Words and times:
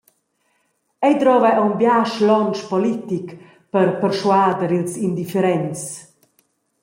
Ei 1.05 1.15
drova 1.21 1.49
aunc 1.55 1.73
dabia 1.77 1.97
slontsch 2.13 2.63
politic 2.71 3.27
per 3.71 3.87
perschuader 4.01 4.71
ils 4.79 4.93
indifferents. 5.07 5.81